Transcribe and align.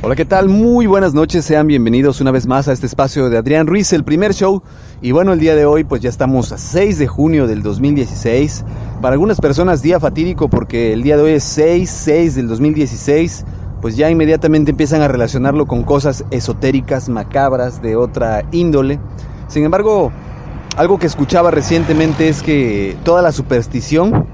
Hola, 0.00 0.14
¿qué 0.14 0.24
tal? 0.24 0.48
Muy 0.48 0.86
buenas 0.86 1.12
noches, 1.12 1.44
sean 1.44 1.66
bienvenidos 1.66 2.20
una 2.20 2.30
vez 2.30 2.46
más 2.46 2.68
a 2.68 2.72
este 2.72 2.86
espacio 2.86 3.28
de 3.30 3.36
Adrián 3.36 3.66
Ruiz, 3.66 3.92
el 3.92 4.04
primer 4.04 4.32
show. 4.32 4.62
Y 5.02 5.10
bueno, 5.10 5.32
el 5.32 5.40
día 5.40 5.56
de 5.56 5.66
hoy 5.66 5.82
pues 5.82 6.00
ya 6.00 6.08
estamos 6.08 6.52
a 6.52 6.56
6 6.56 7.00
de 7.00 7.08
junio 7.08 7.48
del 7.48 7.64
2016. 7.64 8.64
Para 9.02 9.14
algunas 9.14 9.40
personas 9.40 9.82
día 9.82 9.98
fatídico 9.98 10.48
porque 10.48 10.92
el 10.92 11.02
día 11.02 11.16
de 11.16 11.24
hoy 11.24 11.32
es 11.32 11.42
6, 11.42 11.90
6 11.90 12.36
del 12.36 12.46
2016. 12.46 13.44
Pues 13.82 13.96
ya 13.96 14.08
inmediatamente 14.08 14.70
empiezan 14.70 15.02
a 15.02 15.08
relacionarlo 15.08 15.66
con 15.66 15.82
cosas 15.82 16.24
esotéricas, 16.30 17.08
macabras, 17.08 17.82
de 17.82 17.96
otra 17.96 18.44
índole. 18.52 19.00
Sin 19.48 19.64
embargo, 19.64 20.12
algo 20.76 21.00
que 21.00 21.08
escuchaba 21.08 21.50
recientemente 21.50 22.28
es 22.28 22.44
que 22.44 22.96
toda 23.02 23.20
la 23.20 23.32
superstición 23.32 24.26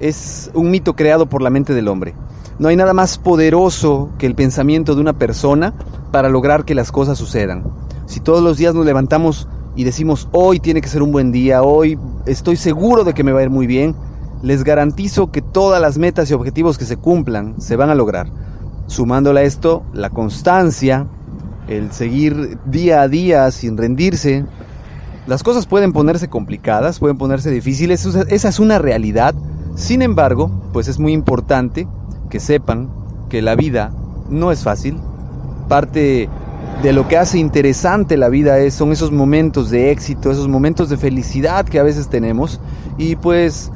es 0.00 0.52
un 0.54 0.70
mito 0.70 0.94
creado 0.94 1.26
por 1.26 1.42
la 1.42 1.50
mente 1.50 1.74
del 1.74 1.88
hombre. 1.88 2.14
No 2.60 2.68
hay 2.68 2.76
nada 2.76 2.92
más 2.92 3.16
poderoso 3.16 4.10
que 4.18 4.26
el 4.26 4.34
pensamiento 4.34 4.94
de 4.94 5.00
una 5.00 5.14
persona 5.14 5.72
para 6.12 6.28
lograr 6.28 6.66
que 6.66 6.74
las 6.74 6.92
cosas 6.92 7.16
sucedan. 7.16 7.64
Si 8.04 8.20
todos 8.20 8.42
los 8.42 8.58
días 8.58 8.74
nos 8.74 8.84
levantamos 8.84 9.48
y 9.76 9.84
decimos, 9.84 10.28
hoy 10.30 10.60
tiene 10.60 10.82
que 10.82 10.88
ser 10.90 11.00
un 11.00 11.10
buen 11.10 11.32
día, 11.32 11.62
hoy 11.62 11.98
estoy 12.26 12.56
seguro 12.56 13.02
de 13.02 13.14
que 13.14 13.24
me 13.24 13.32
va 13.32 13.40
a 13.40 13.44
ir 13.44 13.48
muy 13.48 13.66
bien, 13.66 13.96
les 14.42 14.62
garantizo 14.62 15.30
que 15.30 15.40
todas 15.40 15.80
las 15.80 15.96
metas 15.96 16.30
y 16.30 16.34
objetivos 16.34 16.76
que 16.76 16.84
se 16.84 16.98
cumplan 16.98 17.58
se 17.62 17.76
van 17.76 17.88
a 17.88 17.94
lograr. 17.94 18.30
Sumándole 18.88 19.40
a 19.40 19.44
esto 19.44 19.82
la 19.94 20.10
constancia, 20.10 21.06
el 21.66 21.92
seguir 21.92 22.58
día 22.66 23.00
a 23.00 23.08
día 23.08 23.50
sin 23.52 23.78
rendirse. 23.78 24.44
Las 25.26 25.42
cosas 25.42 25.64
pueden 25.64 25.94
ponerse 25.94 26.28
complicadas, 26.28 26.98
pueden 26.98 27.16
ponerse 27.16 27.50
difíciles, 27.50 28.04
esa 28.04 28.48
es 28.50 28.60
una 28.60 28.78
realidad. 28.78 29.34
Sin 29.76 30.02
embargo, 30.02 30.50
pues 30.74 30.88
es 30.88 30.98
muy 30.98 31.14
importante 31.14 31.88
que 32.30 32.40
sepan 32.40 32.88
que 33.28 33.42
la 33.42 33.54
vida 33.54 33.92
no 34.30 34.52
es 34.52 34.62
fácil. 34.62 34.98
Parte 35.68 36.28
de 36.82 36.92
lo 36.92 37.06
que 37.08 37.18
hace 37.18 37.38
interesante 37.38 38.16
la 38.16 38.28
vida 38.28 38.58
es, 38.58 38.74
son 38.74 38.92
esos 38.92 39.12
momentos 39.12 39.68
de 39.68 39.90
éxito, 39.90 40.30
esos 40.30 40.48
momentos 40.48 40.88
de 40.88 40.96
felicidad 40.96 41.66
que 41.66 41.78
a 41.78 41.82
veces 41.82 42.08
tenemos. 42.08 42.60
Y 42.96 43.16
pues 43.16 43.70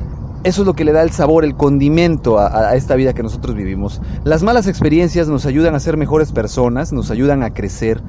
eso 0.45 0.63
es 0.63 0.67
lo 0.67 0.75
que 0.75 0.85
le 0.85 0.93
da 0.93 1.03
el 1.03 1.11
sabor, 1.11 1.45
el 1.45 1.55
condimento 1.55 2.39
a, 2.39 2.75
esta 2.77 2.95
vida 2.95 3.13
que 3.13 3.23
nosotros 3.23 3.55
vivimos. 3.55 4.01
Las 4.25 4.43
malas 4.43 4.67
experiencias 4.67 5.29
nos 5.29 5.47
ayudan 5.47 5.75
a 5.75 5.81
ser 5.81 5.97
mejores 5.97 6.33
personas, 6.33 6.93
nos 6.93 7.11
ayudan 7.11 7.43
a 7.43 7.51
crecer, 7.51 8.01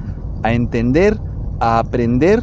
a 0.42 0.52
entender, 0.52 1.18
a 1.60 1.78
aprender 1.78 2.42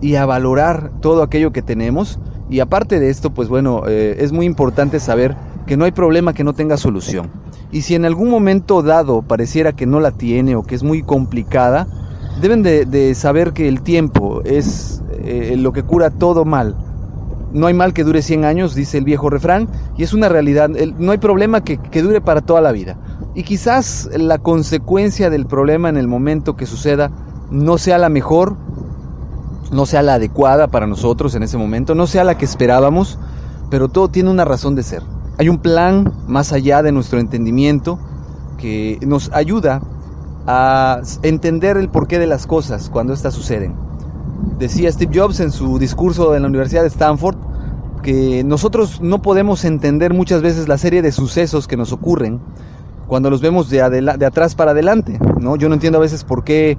y 0.00 0.16
a 0.16 0.26
valorar 0.26 0.92
todo 1.00 1.22
aquello 1.22 1.52
que 1.52 1.62
tenemos. 1.62 2.18
Y 2.50 2.60
aparte 2.60 2.98
de 2.98 3.10
esto, 3.10 3.30
pues 3.30 3.48
bueno, 3.48 3.82
eh, 3.86 4.16
es 4.20 4.32
muy 4.32 4.46
importante 4.46 5.00
saber 5.00 5.36
que 5.68 5.76
no 5.76 5.84
hay 5.84 5.92
problema 5.92 6.32
que 6.32 6.44
no 6.44 6.54
tenga 6.54 6.78
solución. 6.78 7.30
Y 7.70 7.82
si 7.82 7.94
en 7.94 8.06
algún 8.06 8.30
momento 8.30 8.82
dado 8.82 9.20
pareciera 9.20 9.74
que 9.74 9.84
no 9.84 10.00
la 10.00 10.12
tiene 10.12 10.56
o 10.56 10.62
que 10.62 10.74
es 10.74 10.82
muy 10.82 11.02
complicada, 11.02 11.86
deben 12.40 12.62
de, 12.62 13.14
saber 13.14 13.52
que 13.52 13.68
el 13.68 13.82
tiempo 13.82 14.40
es 14.44 15.02
eh, 15.22 15.56
lo 15.58 15.74
que 15.74 15.82
cura 15.82 16.08
todo 16.08 16.46
mal. 16.46 16.74
No 17.52 17.66
hay 17.66 17.74
mal 17.74 17.92
que 17.92 18.02
dure 18.02 18.22
100 18.22 18.46
años, 18.46 18.74
dice 18.74 18.96
el 18.96 19.04
viejo 19.04 19.28
refrán, 19.28 19.68
y 19.98 20.04
es 20.04 20.14
una 20.14 20.30
realidad. 20.30 20.70
no 20.70 21.12
hay 21.12 21.18
problema 21.18 21.62
que, 21.62 21.76
que 21.76 22.00
dure 22.00 22.22
para 22.22 22.40
toda 22.40 22.62
la 22.62 22.72
vida. 22.72 22.96
Y 23.34 23.42
quizás 23.42 24.08
la 24.16 24.38
consecuencia 24.38 25.28
del 25.28 25.44
problema 25.44 25.90
en 25.90 25.98
el 25.98 26.08
momento 26.08 26.56
que 26.56 26.64
suceda 26.64 27.10
no 27.50 27.76
sea 27.76 27.98
la 27.98 28.08
mejor, 28.08 28.56
no 29.70 29.84
sea 29.84 30.00
la 30.00 30.14
adecuada 30.14 30.68
para 30.68 30.86
nosotros 30.86 31.34
en 31.34 31.42
ese 31.42 31.58
momento, 31.58 31.94
no 31.94 32.06
sea 32.06 32.24
la 32.24 32.38
que 32.38 32.46
esperábamos, 32.46 33.18
pero 33.70 33.88
todo 33.88 34.08
tiene 34.08 34.30
una 34.30 34.46
razón 34.46 34.74
de 34.74 34.82
ser. 34.82 35.02
Hay 35.38 35.48
un 35.48 35.58
plan 35.58 36.12
más 36.26 36.52
allá 36.52 36.82
de 36.82 36.90
nuestro 36.90 37.20
entendimiento 37.20 37.98
que 38.58 38.98
nos 39.06 39.30
ayuda 39.32 39.80
a 40.48 41.00
entender 41.22 41.76
el 41.76 41.88
porqué 41.88 42.18
de 42.18 42.26
las 42.26 42.46
cosas 42.46 42.90
cuando 42.90 43.12
éstas 43.12 43.34
suceden. 43.34 43.76
Decía 44.58 44.90
Steve 44.90 45.16
Jobs 45.16 45.38
en 45.38 45.52
su 45.52 45.78
discurso 45.78 46.34
en 46.34 46.42
la 46.42 46.48
Universidad 46.48 46.82
de 46.82 46.88
Stanford 46.88 47.36
que 48.02 48.42
nosotros 48.42 49.00
no 49.00 49.22
podemos 49.22 49.64
entender 49.64 50.12
muchas 50.12 50.42
veces 50.42 50.66
la 50.66 50.76
serie 50.76 51.02
de 51.02 51.12
sucesos 51.12 51.68
que 51.68 51.76
nos 51.76 51.92
ocurren 51.92 52.40
cuando 53.06 53.30
los 53.30 53.40
vemos 53.40 53.70
de, 53.70 53.80
atrás 53.80 54.56
para 54.56 54.72
adelante. 54.72 55.20
¿no? 55.40 55.54
Yo 55.54 55.68
no 55.68 55.74
entiendo 55.74 55.98
a 55.98 56.02
veces 56.02 56.24
por 56.24 56.42
qué 56.42 56.78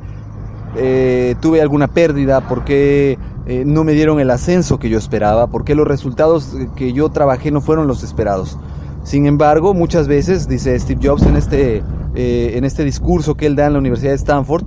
eh, 0.76 1.36
tuve 1.40 1.62
alguna 1.62 1.88
pérdida, 1.88 2.42
por 2.42 2.66
qué 2.66 3.18
eh, 3.50 3.66
no 3.66 3.84
me 3.84 3.94
dieron 3.94 4.20
el 4.20 4.30
ascenso 4.30 4.78
que 4.78 4.90
yo 4.90 5.00
esperaba, 5.00 5.48
porque 5.48 5.74
los 5.74 5.88
resultados 5.88 6.56
que 6.76 6.94
yo 6.94 7.10
trabajé 7.10 7.50
no 7.50 7.62
fueron 7.62 7.88
los 7.88 8.04
esperados. 8.04 8.60
Sin 9.04 9.26
embargo, 9.26 9.74
muchas 9.74 10.08
veces, 10.08 10.48
dice 10.48 10.80
Steve 10.80 11.02
Jobs 11.04 11.24
en 11.24 11.36
este, 11.36 11.84
eh, 12.14 12.52
en 12.54 12.64
este 12.64 12.84
discurso 12.84 13.34
que 13.34 13.48
él 13.48 13.56
da 13.56 13.66
en 13.66 13.74
la 13.74 13.80
Universidad 13.80 14.12
de 14.12 14.18
Stanford, 14.18 14.66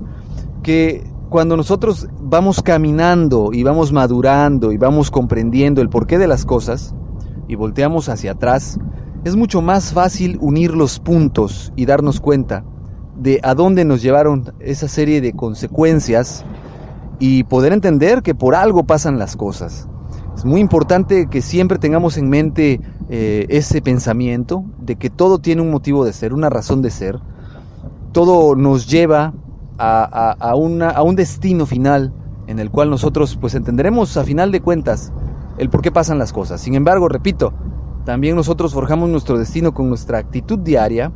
que 0.64 1.06
cuando 1.28 1.56
nosotros 1.56 2.08
vamos 2.20 2.60
caminando 2.60 3.50
y 3.52 3.62
vamos 3.62 3.92
madurando 3.92 4.72
y 4.72 4.78
vamos 4.78 5.12
comprendiendo 5.12 5.80
el 5.80 5.88
porqué 5.88 6.18
de 6.18 6.26
las 6.26 6.44
cosas 6.44 6.92
y 7.46 7.54
volteamos 7.54 8.08
hacia 8.08 8.32
atrás, 8.32 8.80
es 9.22 9.36
mucho 9.36 9.62
más 9.62 9.92
fácil 9.92 10.38
unir 10.40 10.74
los 10.74 10.98
puntos 10.98 11.72
y 11.76 11.86
darnos 11.86 12.20
cuenta 12.20 12.64
de 13.16 13.38
a 13.44 13.54
dónde 13.54 13.84
nos 13.84 14.02
llevaron 14.02 14.52
esa 14.58 14.88
serie 14.88 15.20
de 15.20 15.34
consecuencias 15.34 16.44
y 17.22 17.44
poder 17.44 17.72
entender 17.72 18.20
que 18.22 18.34
por 18.34 18.56
algo 18.56 18.82
pasan 18.82 19.16
las 19.16 19.36
cosas. 19.36 19.86
Es 20.34 20.44
muy 20.44 20.60
importante 20.60 21.28
que 21.30 21.40
siempre 21.40 21.78
tengamos 21.78 22.16
en 22.16 22.28
mente 22.28 22.80
eh, 23.10 23.46
ese 23.48 23.80
pensamiento 23.80 24.64
de 24.80 24.96
que 24.96 25.08
todo 25.08 25.38
tiene 25.38 25.62
un 25.62 25.70
motivo 25.70 26.04
de 26.04 26.12
ser, 26.12 26.34
una 26.34 26.50
razón 26.50 26.82
de 26.82 26.90
ser. 26.90 27.20
Todo 28.10 28.56
nos 28.56 28.88
lleva 28.88 29.34
a, 29.78 30.32
a, 30.32 30.56
una, 30.56 30.90
a 30.90 31.02
un 31.04 31.14
destino 31.14 31.64
final 31.64 32.12
en 32.48 32.58
el 32.58 32.72
cual 32.72 32.90
nosotros 32.90 33.38
pues 33.40 33.54
entenderemos 33.54 34.16
a 34.16 34.24
final 34.24 34.50
de 34.50 34.60
cuentas 34.60 35.12
el 35.58 35.70
por 35.70 35.80
qué 35.80 35.92
pasan 35.92 36.18
las 36.18 36.32
cosas. 36.32 36.60
Sin 36.60 36.74
embargo, 36.74 37.08
repito, 37.08 37.54
también 38.04 38.34
nosotros 38.34 38.74
forjamos 38.74 39.08
nuestro 39.08 39.38
destino 39.38 39.72
con 39.72 39.88
nuestra 39.88 40.18
actitud 40.18 40.58
diaria, 40.58 41.12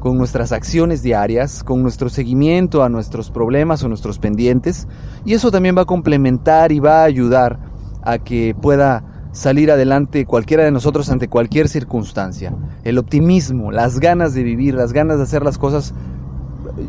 con 0.00 0.16
nuestras 0.16 0.52
acciones 0.52 1.02
diarias, 1.02 1.64
con 1.64 1.82
nuestro 1.82 2.08
seguimiento 2.08 2.82
a 2.82 2.88
nuestros 2.88 3.30
problemas 3.30 3.82
o 3.82 3.88
nuestros 3.88 4.18
pendientes. 4.18 4.86
Y 5.24 5.34
eso 5.34 5.50
también 5.50 5.76
va 5.76 5.82
a 5.82 5.86
complementar 5.86 6.72
y 6.72 6.80
va 6.80 7.02
a 7.02 7.04
ayudar 7.04 7.58
a 8.02 8.18
que 8.18 8.54
pueda 8.60 9.04
salir 9.32 9.70
adelante 9.70 10.24
cualquiera 10.24 10.64
de 10.64 10.70
nosotros 10.70 11.10
ante 11.10 11.28
cualquier 11.28 11.68
circunstancia. 11.68 12.54
El 12.84 12.98
optimismo, 12.98 13.70
las 13.72 14.00
ganas 14.00 14.34
de 14.34 14.42
vivir, 14.42 14.74
las 14.74 14.92
ganas 14.92 15.18
de 15.18 15.24
hacer 15.24 15.42
las 15.44 15.58
cosas, 15.58 15.94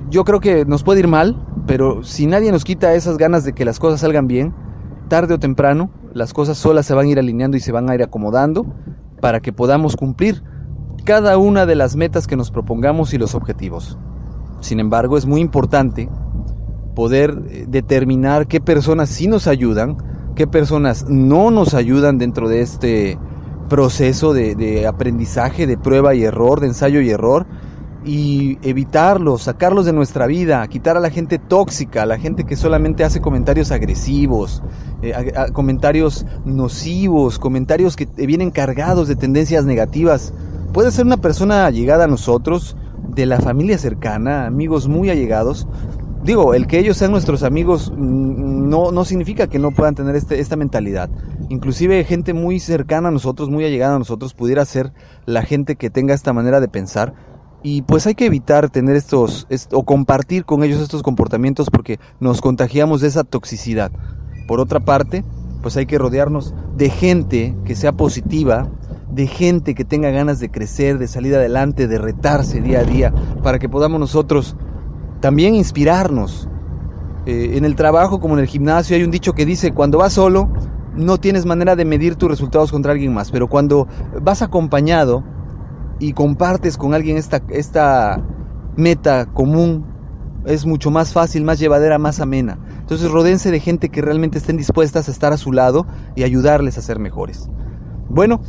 yo 0.09 0.23
creo 0.23 0.39
que 0.39 0.65
nos 0.65 0.83
puede 0.83 1.01
ir 1.01 1.07
mal, 1.07 1.45
pero 1.67 2.03
si 2.03 2.27
nadie 2.27 2.51
nos 2.51 2.63
quita 2.63 2.93
esas 2.93 3.17
ganas 3.17 3.43
de 3.43 3.53
que 3.53 3.65
las 3.65 3.79
cosas 3.79 3.99
salgan 4.01 4.27
bien, 4.27 4.53
tarde 5.09 5.33
o 5.33 5.39
temprano 5.39 5.89
las 6.13 6.33
cosas 6.33 6.57
solas 6.57 6.85
se 6.85 6.93
van 6.93 7.07
a 7.07 7.09
ir 7.09 7.19
alineando 7.19 7.57
y 7.57 7.59
se 7.59 7.71
van 7.71 7.89
a 7.89 7.95
ir 7.95 8.03
acomodando 8.03 8.65
para 9.21 9.39
que 9.41 9.53
podamos 9.53 9.95
cumplir 9.95 10.43
cada 11.09 11.39
una 11.39 11.65
de 11.65 11.73
las 11.73 11.95
metas 11.95 12.27
que 12.27 12.35
nos 12.35 12.51
propongamos 12.51 13.15
y 13.15 13.17
los 13.17 13.33
objetivos. 13.33 13.97
Sin 14.59 14.79
embargo, 14.79 15.17
es 15.17 15.25
muy 15.25 15.41
importante 15.41 16.07
poder 16.93 17.45
eh, 17.49 17.65
determinar 17.67 18.45
qué 18.45 18.61
personas 18.61 19.09
sí 19.09 19.27
nos 19.27 19.47
ayudan, 19.47 19.97
qué 20.35 20.45
personas 20.45 21.07
no 21.09 21.49
nos 21.49 21.73
ayudan 21.73 22.19
dentro 22.19 22.47
de 22.47 22.61
este 22.61 23.17
proceso 23.69 24.33
de, 24.33 24.85
aprendizaje, 24.85 25.65
de 25.65 25.79
prueba 25.79 26.13
y 26.13 26.23
error, 26.25 26.59
de 26.59 26.67
ensayo 26.67 27.01
y 27.01 27.09
error, 27.09 27.47
y 28.05 28.59
evitarlos, 28.61 29.41
sacarlos 29.41 29.87
de 29.87 29.93
nuestra 29.93 30.27
vida, 30.27 30.67
quitar 30.67 30.95
a 30.95 30.99
la 30.99 31.09
gente 31.09 31.39
tóxica, 31.39 32.03
a 32.03 32.05
la 32.05 32.19
gente 32.19 32.43
que 32.43 32.55
solamente 32.55 33.03
hace 33.03 33.19
comentarios 33.19 33.71
agresivos, 33.71 34.61
eh, 35.01 35.33
comentarios 35.53 36.27
nocivos, 36.45 37.39
comentarios 37.39 37.95
que 37.95 38.05
vienen 38.05 38.51
cargados 38.51 39.07
de 39.07 39.15
tendencias 39.15 39.65
negativas 39.65 40.33
Puede 40.73 40.91
ser 40.91 41.05
una 41.05 41.17
persona 41.17 41.65
allegada 41.65 42.03
a 42.03 42.07
nosotros, 42.07 42.75
de 43.15 43.25
la 43.25 43.39
familia 43.39 43.77
cercana, 43.77 44.45
amigos 44.45 44.87
muy 44.87 45.09
allegados. 45.09 45.67
Digo, 46.23 46.53
el 46.53 46.67
que 46.67 46.79
ellos 46.79 46.97
sean 46.97 47.11
nuestros 47.11 47.43
amigos 47.43 47.91
mm, 47.95 48.69
no, 48.69 48.91
no 48.91 49.05
significa 49.05 49.47
que 49.47 49.57
no 49.57 49.71
puedan 49.71 49.95
tener 49.95 50.15
este, 50.15 50.39
esta 50.39 50.55
mentalidad. 50.55 51.09
Inclusive 51.49 52.03
gente 52.03 52.33
muy 52.33 52.59
cercana 52.59 53.07
a 53.07 53.11
nosotros, 53.11 53.49
muy 53.49 53.65
allegada 53.65 53.95
a 53.95 53.99
nosotros, 53.99 54.33
pudiera 54.33 54.63
ser 54.65 54.93
la 55.25 55.41
gente 55.43 55.75
que 55.75 55.89
tenga 55.89 56.13
esta 56.13 56.33
manera 56.33 56.59
de 56.59 56.67
pensar. 56.67 57.13
Y 57.63 57.81
pues 57.81 58.05
hay 58.07 58.15
que 58.15 58.25
evitar 58.25 58.69
tener 58.69 58.95
estos, 58.95 59.47
o 59.71 59.83
compartir 59.83 60.45
con 60.45 60.63
ellos 60.63 60.79
estos 60.79 61.03
comportamientos 61.03 61.69
porque 61.69 61.99
nos 62.19 62.41
contagiamos 62.41 63.01
de 63.01 63.07
esa 63.07 63.23
toxicidad. 63.23 63.91
Por 64.47 64.59
otra 64.59 64.79
parte, 64.79 65.25
pues 65.61 65.75
hay 65.77 65.85
que 65.85 65.97
rodearnos 65.97 66.53
de 66.77 66.89
gente 66.89 67.55
que 67.65 67.75
sea 67.75 67.91
positiva, 67.91 68.69
de 69.11 69.27
gente 69.27 69.73
que 69.73 69.85
tenga 69.85 70.11
ganas 70.11 70.39
de 70.39 70.51
crecer, 70.51 70.97
de 70.97 71.07
salir 71.07 71.35
adelante, 71.35 71.87
de 71.87 71.97
retarse 71.97 72.61
día 72.61 72.79
a 72.79 72.83
día, 72.83 73.13
para 73.43 73.59
que 73.59 73.69
podamos 73.69 73.99
nosotros 73.99 74.55
también 75.19 75.55
inspirarnos. 75.55 76.47
Eh, 77.25 77.57
en 77.57 77.65
el 77.65 77.75
trabajo 77.75 78.19
como 78.19 78.35
en 78.35 78.41
el 78.41 78.47
gimnasio 78.47 78.95
hay 78.95 79.03
un 79.03 79.11
dicho 79.11 79.33
que 79.33 79.45
dice, 79.45 79.73
cuando 79.73 79.97
vas 79.97 80.13
solo, 80.13 80.49
no 80.95 81.17
tienes 81.17 81.45
manera 81.45 81.75
de 81.75 81.85
medir 81.85 82.15
tus 82.15 82.29
resultados 82.29 82.71
contra 82.71 82.91
alguien 82.91 83.13
más, 83.13 83.31
pero 83.31 83.47
cuando 83.47 83.87
vas 84.21 84.41
acompañado 84.41 85.23
y 85.99 86.13
compartes 86.13 86.77
con 86.77 86.93
alguien 86.93 87.17
esta, 87.17 87.41
esta 87.49 88.21
meta 88.75 89.25
común, 89.27 89.85
es 90.45 90.65
mucho 90.65 90.89
más 90.89 91.11
fácil, 91.13 91.43
más 91.43 91.59
llevadera, 91.59 91.97
más 91.97 92.19
amena. 92.19 92.57
Entonces 92.79 93.11
rodense 93.11 93.51
de 93.51 93.59
gente 93.59 93.89
que 93.89 94.01
realmente 94.01 94.37
estén 94.37 94.57
dispuestas 94.57 95.07
a 95.07 95.11
estar 95.11 95.33
a 95.33 95.37
su 95.37 95.51
lado 95.51 95.85
y 96.15 96.23
ayudarles 96.23 96.77
a 96.77 96.81
ser 96.81 96.99
mejores. 96.99 97.49
Bueno, 98.09 98.41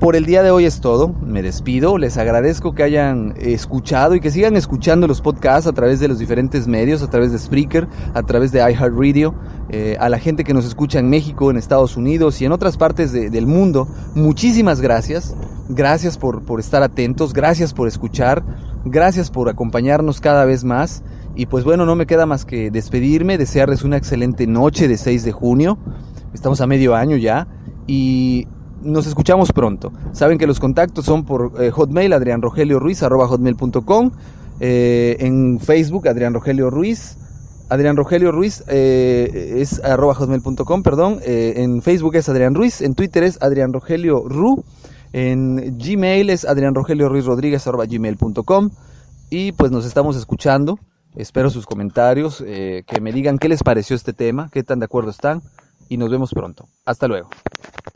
por 0.00 0.16
el 0.16 0.24
día 0.24 0.42
de 0.42 0.50
hoy 0.50 0.64
es 0.64 0.80
todo. 0.80 1.14
Me 1.22 1.42
despido. 1.42 1.98
Les 1.98 2.16
agradezco 2.16 2.74
que 2.74 2.82
hayan 2.82 3.34
escuchado 3.36 4.14
y 4.14 4.20
que 4.20 4.30
sigan 4.30 4.56
escuchando 4.56 5.06
los 5.06 5.20
podcasts 5.20 5.66
a 5.66 5.72
través 5.72 6.00
de 6.00 6.08
los 6.08 6.18
diferentes 6.18 6.66
medios, 6.66 7.02
a 7.02 7.10
través 7.10 7.32
de 7.32 7.38
Spreaker, 7.38 7.86
a 8.14 8.22
través 8.22 8.50
de 8.50 8.60
iHeartRadio, 8.60 9.34
eh, 9.68 9.98
a 10.00 10.08
la 10.08 10.18
gente 10.18 10.42
que 10.42 10.54
nos 10.54 10.64
escucha 10.64 10.98
en 10.98 11.10
México, 11.10 11.50
en 11.50 11.58
Estados 11.58 11.98
Unidos 11.98 12.40
y 12.40 12.46
en 12.46 12.52
otras 12.52 12.78
partes 12.78 13.12
del 13.12 13.46
mundo. 13.46 13.86
Muchísimas 14.14 14.80
gracias. 14.80 15.36
Gracias 15.68 16.16
por, 16.16 16.42
por 16.44 16.60
estar 16.60 16.82
atentos. 16.82 17.34
Gracias 17.34 17.74
por 17.74 17.86
escuchar. 17.86 18.42
Gracias 18.86 19.30
por 19.30 19.50
acompañarnos 19.50 20.22
cada 20.22 20.46
vez 20.46 20.64
más. 20.64 21.04
Y 21.36 21.44
pues 21.44 21.62
bueno, 21.62 21.84
no 21.84 21.94
me 21.94 22.06
queda 22.06 22.24
más 22.24 22.46
que 22.46 22.70
despedirme, 22.70 23.36
desearles 23.36 23.84
una 23.84 23.98
excelente 23.98 24.46
noche 24.46 24.88
de 24.88 24.96
6 24.96 25.24
de 25.24 25.32
junio. 25.32 25.78
Estamos 26.32 26.62
a 26.62 26.66
medio 26.66 26.94
año 26.94 27.18
ya. 27.18 27.46
Y 27.86 28.48
nos 28.82 29.06
escuchamos 29.06 29.52
pronto. 29.52 29.92
Saben 30.12 30.38
que 30.38 30.46
los 30.46 30.60
contactos 30.60 31.04
son 31.04 31.24
por 31.24 31.52
eh, 31.60 31.70
hotmail, 31.70 32.12
adrianrogelioruiz, 32.12 33.02
eh, 34.60 35.16
en 35.20 35.58
Facebook, 35.60 36.08
Adrián 36.08 36.34
Rogelio 36.34 36.70
Ruiz. 36.70 37.16
Adrián 37.68 37.96
Rogelio 37.96 38.32
Ruiz 38.32 38.64
eh, 38.66 39.58
es 39.58 39.82
arroba 39.84 40.14
hotmail.com, 40.14 40.82
perdón. 40.82 41.20
en 41.24 41.82
Facebook 41.82 42.16
es 42.16 42.28
Adrián 42.28 42.54
Ruiz. 42.54 42.80
En 42.80 42.94
Twitter 42.94 43.22
es 43.22 43.40
Adrián 43.40 43.72
Rogelio 43.72 44.28
Ru. 44.28 44.64
En 45.12 45.78
Gmail 45.78 46.30
es 46.30 46.44
Adrián 46.44 46.74
Rogelio 46.74 47.08
Ruiz 47.08 47.26
Rodríguez 47.26 47.66
arroba 47.66 47.86
gmail.com. 47.86 48.70
Y 49.30 49.52
pues 49.52 49.70
nos 49.70 49.86
estamos 49.86 50.16
escuchando. 50.16 50.78
Espero 51.14 51.50
sus 51.50 51.66
comentarios, 51.66 52.38
que 52.38 53.00
me 53.00 53.12
digan 53.12 53.38
qué 53.38 53.48
les 53.48 53.62
pareció 53.62 53.96
este 53.96 54.12
tema, 54.12 54.48
qué 54.52 54.62
tan 54.62 54.78
de 54.78 54.84
acuerdo 54.84 55.10
están. 55.10 55.42
Y 55.88 55.96
nos 55.96 56.10
vemos 56.10 56.30
pronto. 56.32 56.68
Hasta 56.84 57.08
luego. 57.08 57.30